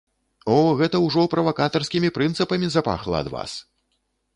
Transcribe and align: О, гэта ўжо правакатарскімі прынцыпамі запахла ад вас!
О, 0.53 0.55
гэта 0.79 1.01
ўжо 1.03 1.27
правакатарскімі 1.35 2.13
прынцыпамі 2.19 2.67
запахла 2.79 3.15
ад 3.25 3.35
вас! 3.37 3.51